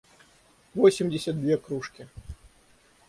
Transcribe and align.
восемьдесят 0.73 1.35
две 1.39 1.57
кружки 1.59 2.07